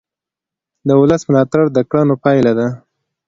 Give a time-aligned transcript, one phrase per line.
[0.87, 2.67] د ولس ملاتړ د کړنو پایله ده